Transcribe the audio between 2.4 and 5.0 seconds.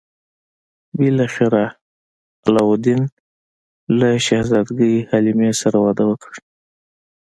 علاوالدین له شهزادګۍ